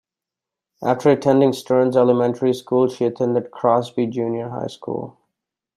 [0.81, 5.19] After attending Stearns Elementary School, she attended Crosby Junior High School.